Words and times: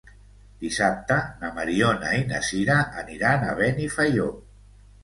Dissabte 0.63 1.17
na 1.43 1.51
Mariona 1.59 2.15
i 2.23 2.25
na 2.33 2.43
Sira 2.49 2.79
aniran 3.07 3.49
a 3.53 3.57
Benifaió. 3.63 4.33